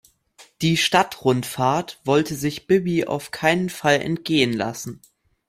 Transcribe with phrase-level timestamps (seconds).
[0.63, 4.99] Die Stadtrundfahrt wollte sich Bibi auf keinen Fall entgehen lassen.